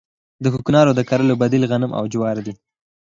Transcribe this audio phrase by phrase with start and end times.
[0.43, 2.53] د کوکنارو د کرلو بدیل غنم او جوار دي